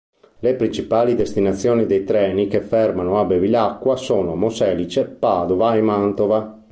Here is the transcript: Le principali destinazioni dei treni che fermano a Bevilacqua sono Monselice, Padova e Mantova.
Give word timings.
Le 0.39 0.55
principali 0.55 1.13
destinazioni 1.13 1.85
dei 1.85 2.03
treni 2.03 2.47
che 2.47 2.61
fermano 2.61 3.19
a 3.19 3.25
Bevilacqua 3.25 3.95
sono 3.97 4.33
Monselice, 4.33 5.05
Padova 5.07 5.75
e 5.75 5.81
Mantova. 5.83 6.59